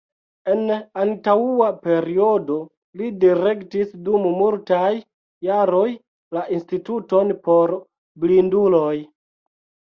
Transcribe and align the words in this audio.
En 0.51 0.61
antaŭa 1.01 1.67
periodo 1.83 2.55
li 3.01 3.11
direktis 3.25 3.93
dum 4.09 4.27
multaj 4.41 4.89
jaroj 5.51 5.85
la 6.39 6.49
Instituton 6.59 7.39
por 7.47 7.79
Blinduloj. 8.27 8.99